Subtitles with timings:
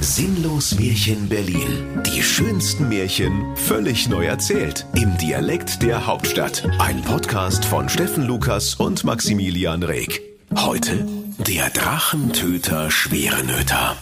[0.00, 2.02] Sinnlos Märchen Berlin.
[2.06, 4.86] Die schönsten Märchen völlig neu erzählt.
[4.94, 6.66] Im Dialekt der Hauptstadt.
[6.78, 10.22] Ein Podcast von Steffen Lukas und Maximilian Reg.
[10.54, 11.06] Heute
[11.46, 13.96] der Drachentöter Schwerenöter.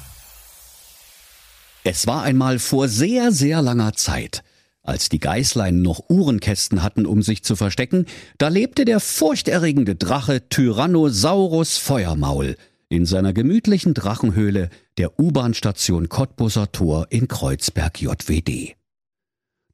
[1.84, 4.42] Es war einmal vor sehr, sehr langer Zeit.
[4.82, 8.06] Als die Geißlein noch Uhrenkästen hatten, um sich zu verstecken,
[8.38, 12.56] da lebte der furchterregende Drache Tyrannosaurus Feuermaul
[12.88, 18.76] in seiner gemütlichen Drachenhöhle der U-Bahn-Station Cottbusser Tor in Kreuzberg JWD.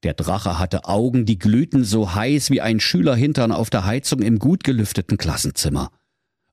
[0.03, 4.39] Der Drache hatte Augen, die glühten so heiß wie ein Schülerhintern auf der Heizung im
[4.39, 5.91] gut gelüfteten Klassenzimmer.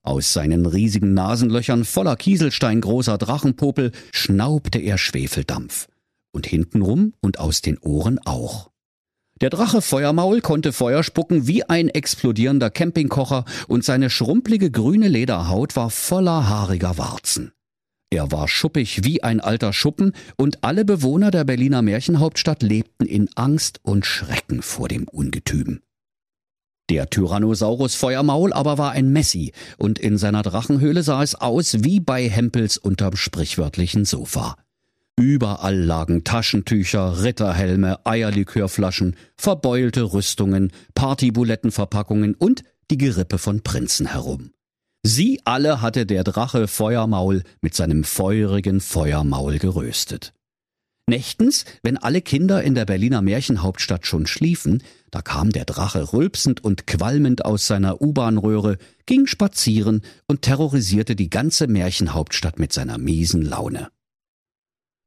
[0.02, 5.88] Aus seinen riesigen Nasenlöchern voller Kieselstein großer Drachenpopel schnaubte er Schwefeldampf
[6.32, 8.69] und hintenrum und aus den Ohren auch.
[9.40, 15.76] Der Drache Feuermaul konnte Feuer spucken wie ein explodierender Campingkocher und seine schrumpelige grüne Lederhaut
[15.76, 17.52] war voller haariger Warzen.
[18.10, 23.30] Er war schuppig wie ein alter Schuppen und alle Bewohner der Berliner Märchenhauptstadt lebten in
[23.34, 25.80] Angst und Schrecken vor dem Ungetüm.
[26.90, 32.00] Der Tyrannosaurus Feuermaul aber war ein Messi und in seiner Drachenhöhle sah es aus wie
[32.00, 34.56] bei Hempels unterm sprichwörtlichen Sofa.
[35.20, 44.52] Überall lagen Taschentücher, Ritterhelme, Eierlikörflaschen, verbeulte Rüstungen, Partybulettenverpackungen und die Gerippe von Prinzen herum.
[45.02, 50.32] Sie alle hatte der Drache Feuermaul mit seinem feurigen Feuermaul geröstet.
[51.06, 56.64] Nächtens, wenn alle Kinder in der Berliner Märchenhauptstadt schon schliefen, da kam der Drache rülpsend
[56.64, 63.42] und qualmend aus seiner U-Bahn-Röhre, ging spazieren und terrorisierte die ganze Märchenhauptstadt mit seiner miesen
[63.42, 63.88] Laune.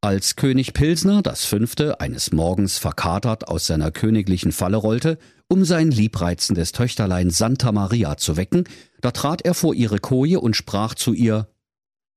[0.04, 5.92] Als König Pilsner, das fünfte, eines Morgens verkatert aus seiner königlichen Falle rollte, um sein
[5.92, 8.66] liebreizendes Töchterlein Santa Maria zu wecken,
[9.00, 11.48] da trat er vor ihre Koje und sprach zu ihr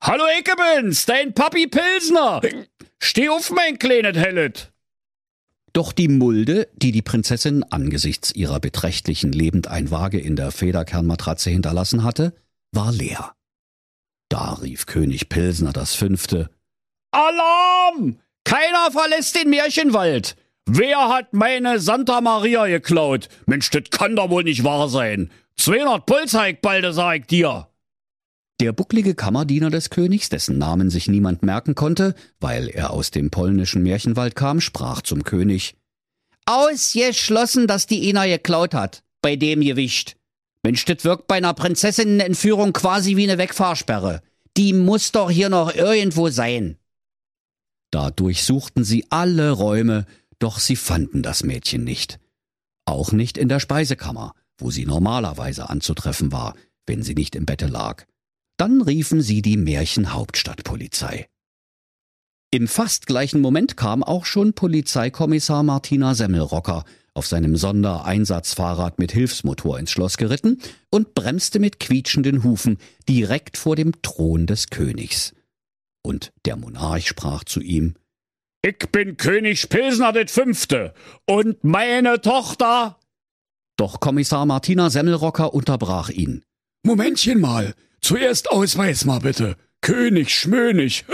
[0.03, 2.41] Hallo Eckebens, dein Papi Pilsner!
[3.01, 4.73] Steh auf, mein kleines Hellet!
[5.73, 12.35] Doch die Mulde, die die Prinzessin angesichts ihrer beträchtlichen Lebendeinwaage in der Federkernmatratze hinterlassen hatte,
[12.73, 13.37] war leer.
[14.29, 16.51] Da rief König Pilsner das Fünfte
[17.13, 17.76] Alarm!
[18.45, 20.37] Keiner verlässt den Märchenwald!
[20.69, 23.29] Wer hat meine Santa Maria geklaut?
[23.47, 25.31] Mensch, das kann doch wohl nicht wahr sein.
[25.59, 26.59] 200 Pulsheik
[26.91, 27.69] sag ich dir.
[28.59, 33.31] Der bucklige Kammerdiener des Königs, dessen Namen sich niemand merken konnte, weil er aus dem
[33.31, 35.77] polnischen Märchenwald kam, sprach zum König.
[36.47, 39.03] Ausgeschlossen, dass die Ina geklaut hat.
[39.21, 40.17] Bei dem Gewicht.
[40.63, 44.23] Mensch, das wirkt bei einer Prinzessinnenentführung quasi wie eine Wegfahrsperre.
[44.57, 46.79] Die muss doch hier noch irgendwo sein.
[47.97, 50.05] Da durchsuchten sie alle Räume,
[50.39, 52.21] doch sie fanden das Mädchen nicht.
[52.85, 56.53] Auch nicht in der Speisekammer, wo sie normalerweise anzutreffen war,
[56.87, 58.05] wenn sie nicht im Bette lag.
[58.59, 61.27] Dann riefen sie die Märchenhauptstadtpolizei.
[62.51, 69.79] Im fast gleichen Moment kam auch schon Polizeikommissar Martina Semmelrocker auf seinem Sondereinsatzfahrrad mit Hilfsmotor
[69.79, 72.77] ins Schloss geritten und bremste mit quietschenden Hufen
[73.09, 75.33] direkt vor dem Thron des Königs.
[76.07, 77.95] Und der Monarch sprach zu ihm,
[78.63, 80.95] Ich bin König Pilsner det Fünfte
[81.27, 83.01] und meine Tochter.
[83.77, 86.45] Doch Kommissar Martina Semmelrocker unterbrach ihn.
[86.85, 89.57] Momentchen mal, zuerst Ausweis mal bitte.
[89.81, 91.05] König Schmönig,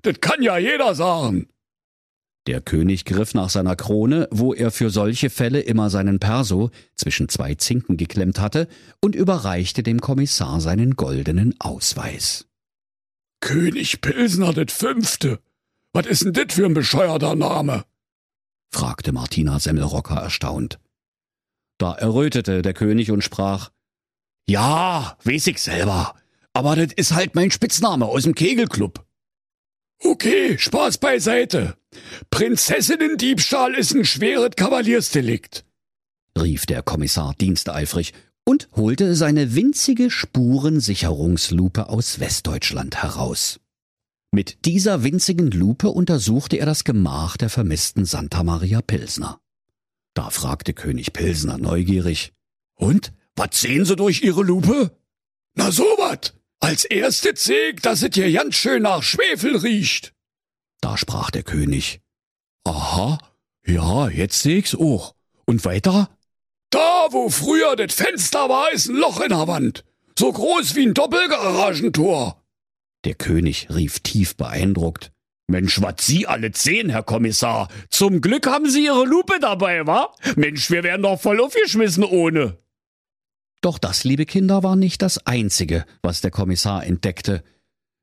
[0.00, 1.50] das kann ja jeder sagen.
[2.46, 7.28] Der König griff nach seiner Krone, wo er für solche Fälle immer seinen Perso zwischen
[7.28, 8.66] zwei Zinken geklemmt hatte,
[9.02, 12.47] und überreichte dem Kommissar seinen goldenen Ausweis.
[13.40, 15.40] König Pilsner det Fünfte.
[15.92, 17.84] Was ist denn dit für ein bescheuerter Name?
[18.70, 20.78] fragte Martina Semmelrocker erstaunt.
[21.78, 23.70] Da errötete der König und sprach,
[24.48, 26.14] Ja, weiß ich selber,
[26.52, 29.06] aber das ist halt mein Spitzname aus dem Kegelclub.
[30.00, 31.76] Okay, Spaß beiseite.
[32.30, 35.64] Prinzessinnendiebstahl ist ein schweres Kavaliersdelikt,
[36.38, 38.12] rief der Kommissar diensteifrig
[38.48, 43.60] und holte seine winzige Spurensicherungslupe aus Westdeutschland heraus.
[44.32, 49.38] Mit dieser winzigen Lupe untersuchte er das Gemach der vermissten Santa Maria Pilsner.
[50.14, 52.32] Da fragte König Pilsner neugierig,
[52.74, 54.96] Und, was sehen Sie durch Ihre Lupe?
[55.54, 56.32] Na so wat.
[56.58, 60.14] Als erste Zeg, dass es hier ganz schön nach Schwefel riecht.
[60.80, 62.00] Da sprach der König,
[62.64, 63.18] Aha,
[63.66, 65.14] ja, jetzt seh ich's auch.
[65.44, 66.08] Und weiter?
[66.70, 69.84] Da, wo früher das Fenster war, ist ein Loch in der Wand.
[70.18, 72.42] So groß wie ein Doppelgaragentor.
[73.04, 75.12] Der König rief tief beeindruckt.
[75.50, 77.68] Mensch, was Sie alle sehen, Herr Kommissar.
[77.88, 80.12] Zum Glück haben Sie Ihre Lupe dabei, wa?
[80.36, 82.58] Mensch, wir wären doch voll aufgeschmissen ohne.
[83.62, 87.42] Doch das, liebe Kinder, war nicht das Einzige, was der Kommissar entdeckte.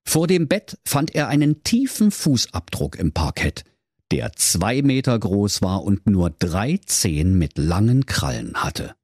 [0.08, 3.64] Vor dem Bett fand er einen tiefen Fußabdruck im Parkett,
[4.12, 8.96] der zwei Meter groß war und nur drei Zehen mit langen Krallen hatte.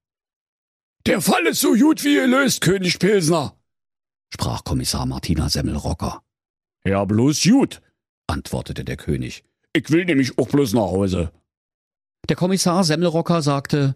[1.05, 3.57] Der Fall ist so gut wie gelöst, König Pilsner,
[4.33, 6.23] sprach Kommissar Martina Semmelrocker.
[6.85, 7.81] Ja, bloß gut,
[8.27, 9.43] antwortete der König.
[9.73, 11.31] Ich will nämlich auch bloß nach Hause.
[12.29, 13.95] Der Kommissar Semmelrocker sagte,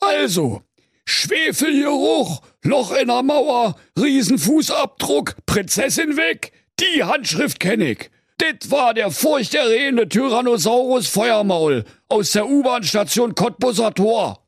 [0.00, 0.62] Also,
[1.04, 8.10] Schwefelgeruch, Loch in der Mauer, Riesenfußabdruck, Prinzessin weg, die Handschrift kenn ich.
[8.40, 14.46] Dit war der furchterregende Tyrannosaurus Feuermaul aus der U-Bahn-Station Cottbusser Tor.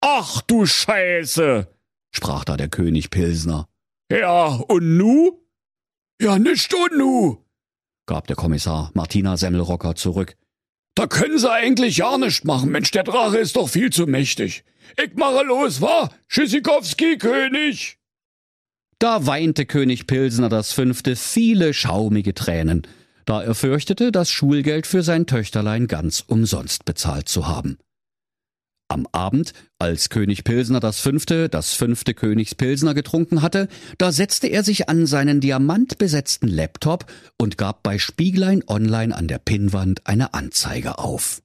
[0.00, 1.68] Ach du Scheiße,
[2.10, 3.68] sprach da der König Pilsner.
[4.10, 5.38] Ja, und nu?
[6.20, 7.44] Ja, nicht und nu,
[8.06, 10.36] gab der Kommissar Martina Semmelrocker zurück.
[10.94, 12.70] Da können sie eigentlich ja nicht machen.
[12.70, 14.64] Mensch, der Drache ist doch viel zu mächtig.
[15.02, 16.10] Ich mache los, wa?
[16.28, 17.98] Tschüssikowski, König!
[19.02, 22.86] Da weinte König Pilsner das Fünfte viele schaumige Tränen,
[23.24, 27.78] da er fürchtete, das Schulgeld für sein Töchterlein ganz umsonst bezahlt zu haben.
[28.86, 33.66] Am Abend, als König Pilsner das fünfte, das fünfte Königspilsner getrunken hatte,
[33.98, 37.06] da setzte er sich an seinen diamantbesetzten Laptop
[37.36, 41.42] und gab bei Spieglein Online an der Pinnwand eine Anzeige auf.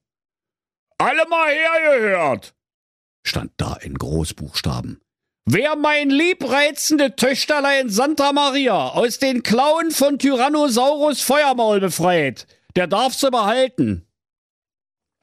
[1.00, 2.54] Alle mal hergehört!
[3.26, 5.02] stand da in Großbuchstaben.
[5.50, 13.14] Wer mein liebreizende Töchterlein Santa Maria aus den Klauen von Tyrannosaurus Feuermaul befreit, der darf
[13.14, 14.06] sie behalten.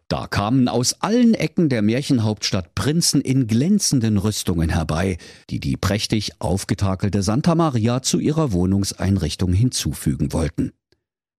[0.09, 5.19] Da kamen aus allen Ecken der Märchenhauptstadt Prinzen in glänzenden Rüstungen herbei,
[5.50, 10.73] die die prächtig aufgetakelte Santa Maria zu ihrer Wohnungseinrichtung hinzufügen wollten.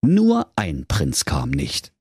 [0.03, 1.91] Nur ein Prinz kam nicht.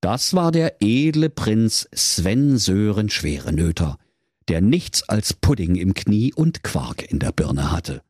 [0.00, 3.96] Das war der edle Prinz Sven Sören Schwerenöter,
[4.48, 8.02] der nichts als Pudding im Knie und Quark in der Birne hatte.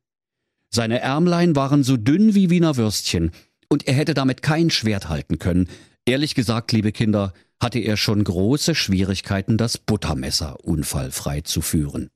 [0.71, 3.33] Seine Ärmlein waren so dünn wie Wiener Würstchen,
[3.69, 5.69] und er hätte damit kein Schwert halten können.
[6.05, 12.09] Ehrlich gesagt, liebe Kinder, hatte er schon große Schwierigkeiten, das Buttermesser unfallfrei zu führen.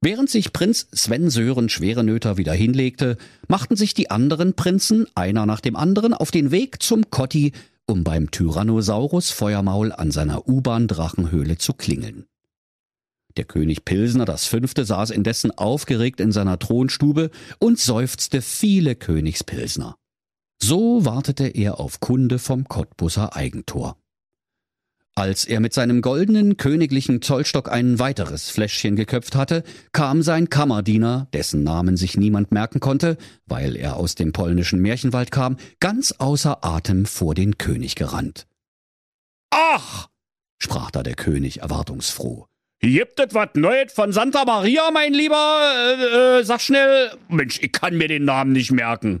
[0.00, 3.18] Während sich Prinz Sven Sören Schwerenöter wieder hinlegte,
[3.48, 7.52] machten sich die anderen Prinzen, einer nach dem anderen, auf den Weg zum Kotti,
[7.84, 12.24] um beim Tyrannosaurus Feuermaul an seiner U-Bahn-Drachenhöhle zu klingeln.
[13.40, 19.96] Der König Pilsner das Fünfte saß indessen aufgeregt in seiner Thronstube und seufzte viele Königspilsner.
[20.62, 23.96] So wartete er auf Kunde vom Cottbusser Eigentor.
[25.14, 29.62] Als er mit seinem goldenen königlichen Zollstock ein weiteres Fläschchen geköpft hatte,
[29.92, 33.16] kam sein Kammerdiener, dessen Namen sich niemand merken konnte,
[33.46, 38.46] weil er aus dem polnischen Märchenwald kam, ganz außer Atem vor den König gerannt.
[39.48, 40.08] Ach,
[40.58, 42.49] sprach da der König erwartungsfroh.
[42.80, 45.96] Gibt es was Neues von Santa Maria, mein Lieber?
[45.98, 47.12] Äh, äh, sag schnell.
[47.28, 49.20] Mensch, ich kann mir den Namen nicht merken.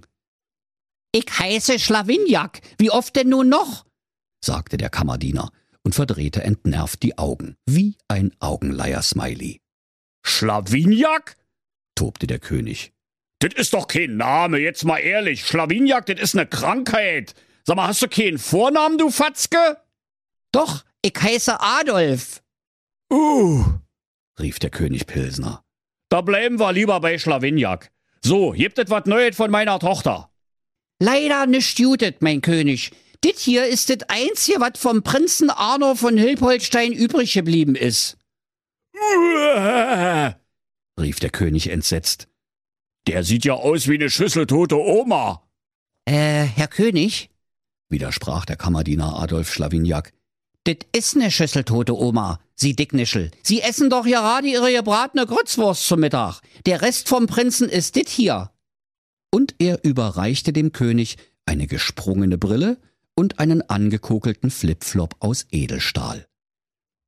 [1.12, 2.60] Ich heiße Schlawinjak.
[2.78, 3.84] Wie oft denn nun noch?
[4.42, 5.50] sagte der Kammerdiener
[5.82, 9.60] und verdrehte entnervt die Augen, wie ein Augenleier-Smiley.
[10.24, 11.36] Schlawinjak?
[11.94, 12.92] tobte der König.
[13.40, 15.46] Das ist doch kein Name, jetzt mal ehrlich.
[15.46, 17.34] Schlawinjak, das ist ne Krankheit.
[17.64, 19.76] Sag mal, hast du keinen Vornamen, du Fatzke?
[20.52, 22.42] Doch, ich heiße Adolf.
[23.12, 23.64] Uh,
[24.38, 25.62] rief der König Pilsner.
[26.08, 27.90] Da bleiben wir lieber bei Schlawinjak.
[28.22, 30.30] So, gibt es was Neues von meiner Tochter?
[31.00, 32.92] Leider nicht jutet, mein König.
[33.24, 38.16] Dit hier ist das Einzige, was vom Prinzen Arno von Hilpoltstein übrig geblieben ist.
[41.00, 42.28] rief der König entsetzt.
[43.06, 45.42] Der sieht ja aus wie eine schüsseltote Oma.
[46.04, 47.30] Äh, Herr König?
[47.88, 50.12] widersprach der Kammerdiener Adolf Schlawinjak.
[50.66, 53.30] Dit is ne schüsseltote Oma, Sie Dicknischel.
[53.42, 56.42] Sie essen doch gerade Ihre gebratene Grützwurst zum Mittag.
[56.66, 58.50] Der Rest vom Prinzen ist dit hier.
[59.32, 62.78] Und er überreichte dem König eine gesprungene Brille
[63.14, 66.26] und einen angekokelten Flipflop aus Edelstahl.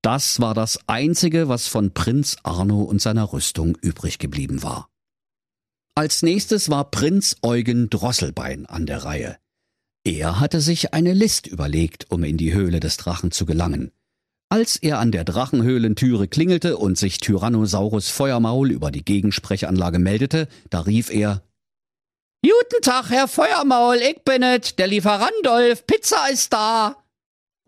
[0.00, 4.88] Das war das Einzige, was von Prinz Arno und seiner Rüstung übrig geblieben war.
[5.94, 9.36] Als nächstes war Prinz Eugen Drosselbein an der Reihe.
[10.04, 13.92] Er hatte sich eine List überlegt, um in die Höhle des Drachen zu gelangen.
[14.52, 20.82] Als er an der Drachenhöhlentüre klingelte und sich Tyrannosaurus Feuermaul über die Gegensprechanlage meldete, da
[20.82, 21.42] rief er
[22.44, 27.02] Guten Tag, Herr Feuermaul, ich bin es, der Lieferandolf, Pizza ist da.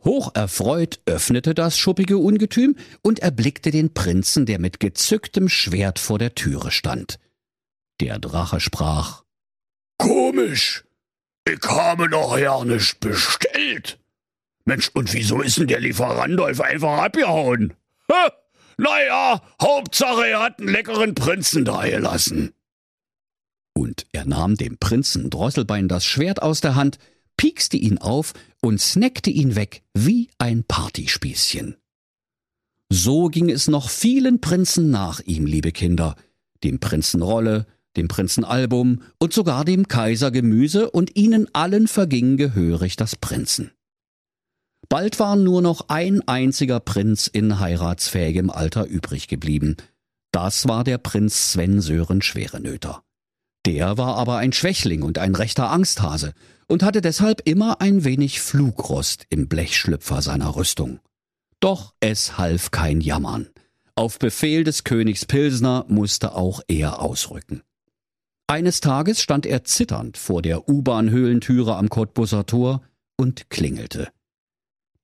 [0.04, 6.34] Hocherfreut öffnete das schuppige Ungetüm und erblickte den Prinzen, der mit gezücktem Schwert vor der
[6.34, 7.18] Türe stand.
[8.02, 9.22] Der Drache sprach
[9.96, 10.84] Komisch,
[11.48, 14.03] ich habe noch ja nicht bestellt.
[14.64, 17.74] Mensch, und wieso ist denn der Lieferandolf einfach abgehauen?
[18.10, 18.32] Ha,
[18.78, 22.52] naja, Hauptsache er hat einen leckeren Prinzen dagelassen.
[23.74, 26.98] Und er nahm dem Prinzen Drosselbein das Schwert aus der Hand,
[27.36, 31.76] piekste ihn auf und snackte ihn weg wie ein Partyspießchen.
[32.90, 36.16] So ging es noch vielen Prinzen nach ihm, liebe Kinder,
[36.62, 37.66] dem Prinzen Rolle,
[37.96, 43.72] dem Prinzen Album und sogar dem Kaiser Gemüse, und ihnen allen verging gehörig das Prinzen.
[44.88, 49.76] Bald war nur noch ein einziger Prinz in heiratsfähigem Alter übrig geblieben.
[50.32, 53.02] Das war der Prinz Sven Sören Schwerenöter.
[53.66, 56.34] Der war aber ein Schwächling und ein rechter Angsthase
[56.68, 61.00] und hatte deshalb immer ein wenig Flugrost im Blechschlüpfer seiner Rüstung.
[61.60, 63.48] Doch es half kein Jammern.
[63.96, 67.62] Auf Befehl des Königs Pilsner musste auch er ausrücken.
[68.46, 72.82] Eines Tages stand er zitternd vor der U-Bahn-Höhlentüre am Cottbusser Tor
[73.16, 74.08] und klingelte.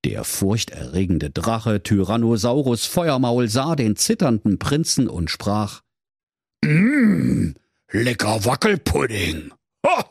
[0.03, 5.81] Der furchterregende Drache Tyrannosaurus Feuermaul sah den zitternden Prinzen und sprach
[6.63, 7.53] Mmm,
[7.91, 9.51] lecker Wackelpudding.
[9.85, 10.05] Ha,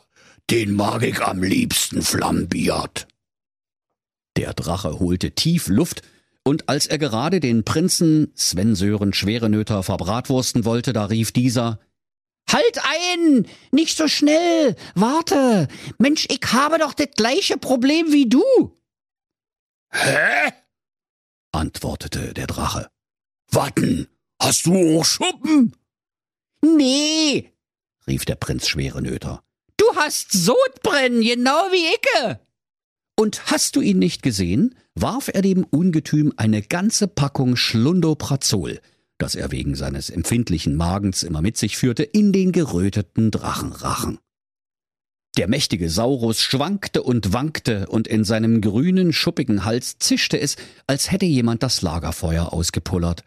[0.48, 3.08] den mag ich am liebsten flambiert.
[4.36, 6.02] Der Drache holte tief Luft,
[6.44, 11.80] und als er gerade den Prinzen Sven Sören Schwerenöter verbratwursten wollte, da rief dieser
[12.50, 13.46] Halt ein!
[13.70, 14.74] Nicht so schnell!
[14.94, 15.68] Warte!
[15.98, 18.79] Mensch, ich habe doch das gleiche Problem wie du!
[19.92, 20.52] Hä?
[21.52, 22.88] antwortete der Drache.
[23.50, 24.06] Watten,
[24.40, 25.74] hast du auch Schuppen?
[26.62, 27.52] Nee,
[28.06, 29.42] rief der Prinz Schwerenöter.
[29.76, 32.40] Du hast Sodbrennen, genau wie Icke.
[33.16, 38.80] Und hast du ihn nicht gesehen, warf er dem Ungetüm eine ganze Packung Schlundoprazol,
[39.18, 44.18] das er wegen seines empfindlichen Magens immer mit sich führte, in den geröteten Drachenrachen.
[45.36, 50.56] Der mächtige Saurus schwankte und wankte, und in seinem grünen, schuppigen Hals zischte es,
[50.86, 53.22] als hätte jemand das Lagerfeuer ausgepullert.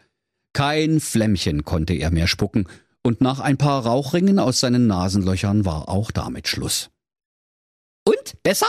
[0.52, 2.68] Kein Flämmchen konnte er mehr spucken,
[3.02, 6.90] und nach ein paar Rauchringen aus seinen Nasenlöchern war auch damit Schluss.
[8.04, 8.66] Und besser?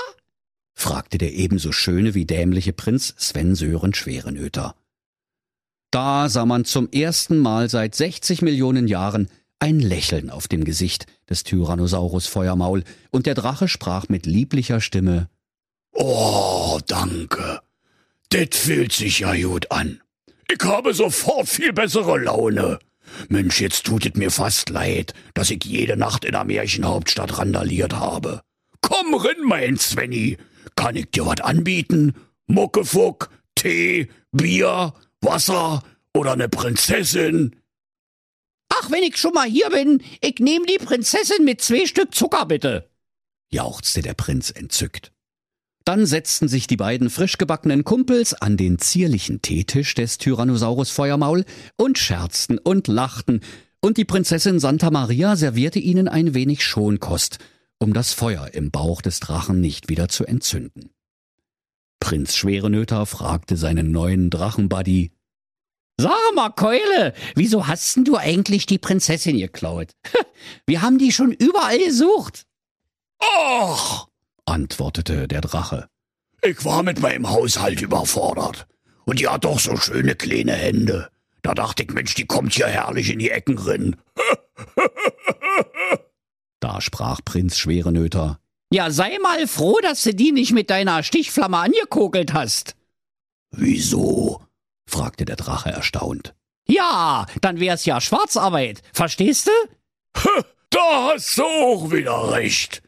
[0.74, 4.75] fragte der ebenso schöne wie dämliche Prinz Sven Sören Schwerenöter.
[5.92, 11.06] Da sah man zum ersten Mal seit 60 Millionen Jahren ein Lächeln auf dem Gesicht
[11.29, 15.29] des Tyrannosaurus Feuermaul, und der Drache sprach mit lieblicher Stimme
[15.96, 17.62] Oh, danke.
[18.29, 20.01] Det fühlt sich ja gut an.
[20.51, 22.79] Ich habe sofort viel bessere Laune.
[23.29, 27.94] Mensch, jetzt tut es mir fast leid, dass ich jede Nacht in der Märchenhauptstadt randaliert
[27.94, 28.41] habe.
[28.82, 30.38] Komm rin, mein Svenny.
[30.75, 32.13] Kann ich dir was anbieten?
[32.48, 35.82] Muckefuck, Tee, Bier, Wasser
[36.13, 37.55] oder ne Prinzessin?
[38.86, 42.46] Ach, wenn ich schon mal hier bin, ich nehme die Prinzessin mit zwei Stück Zucker,
[42.46, 42.89] bitte,
[43.50, 45.12] jauchzte der Prinz entzückt.
[45.86, 51.46] Dann setzten sich die beiden frisch gebackenen Kumpels an den zierlichen Teetisch des Tyrannosaurus Feuermaul
[51.77, 53.42] und scherzten und lachten,
[53.82, 57.39] und die Prinzessin Santa Maria servierte ihnen ein wenig Schonkost,
[57.80, 60.92] um das Feuer im Bauch des Drachen nicht wieder zu entzünden.
[62.00, 65.12] Prinz Schwerenöter fragte seinen neuen Drachenbuddy,
[65.97, 69.91] Sag mal, Keule, wieso hast denn du eigentlich die Prinzessin geklaut?
[70.65, 72.45] Wir haben die schon überall gesucht.
[73.19, 74.07] Ach,
[74.45, 75.87] antwortete der Drache.
[76.41, 78.67] Ich war mit meinem Haushalt überfordert.
[79.05, 81.09] Und die hat doch so schöne kleine Hände.
[81.41, 83.95] Da dachte ich, Mensch, die kommt hier herrlich in die Ecken rin.
[86.59, 88.39] da sprach Prinz Schwerenöter.
[88.71, 92.75] Ja, sei mal froh, dass du die nicht mit deiner Stichflamme angekokelt hast.
[93.51, 94.44] Wieso?
[94.88, 96.34] Fragte der Drache erstaunt.
[96.68, 100.32] Ja, dann wär's ja Schwarzarbeit, verstehst du?
[100.70, 102.82] Da hast du auch wieder recht,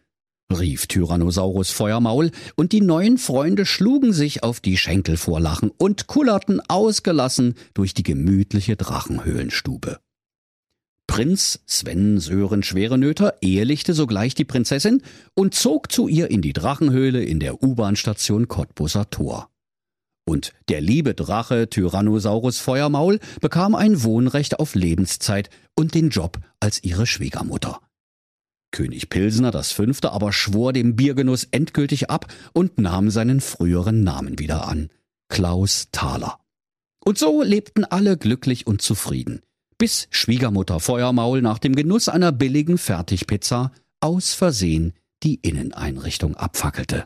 [0.52, 6.08] rief Tyrannosaurus Feuermaul, und die neuen Freunde schlugen sich auf die Schenkel vor Lachen und
[6.08, 10.00] kullerten ausgelassen durch die gemütliche Drachenhöhlenstube.
[11.08, 15.02] Prinz Sven Sören Schwerenöter ehelichte sogleich die Prinzessin
[15.34, 19.50] und zog zu ihr in die Drachenhöhle in der U-Bahn-Station Cottbusser Tor.
[20.28, 26.84] Und der liebe Drache Tyrannosaurus Feuermaul bekam ein Wohnrecht auf Lebenszeit und den Job als
[26.84, 27.80] ihre Schwiegermutter.
[28.72, 34.38] König Pilsner das Fünfte aber schwor dem Biergenuss endgültig ab und nahm seinen früheren Namen
[34.38, 34.90] wieder an,
[35.30, 36.42] Klaus Thaler.
[37.06, 39.40] Und so lebten alle glücklich und zufrieden,
[39.78, 44.92] bis Schwiegermutter Feuermaul nach dem Genuss einer billigen Fertigpizza aus Versehen
[45.24, 47.06] die Inneneinrichtung abfackelte.